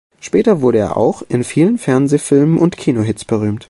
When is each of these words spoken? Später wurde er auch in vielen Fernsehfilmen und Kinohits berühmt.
Später 0.19 0.61
wurde 0.63 0.79
er 0.79 0.97
auch 0.97 1.21
in 1.29 1.43
vielen 1.43 1.77
Fernsehfilmen 1.77 2.57
und 2.57 2.75
Kinohits 2.75 3.23
berühmt. 3.23 3.59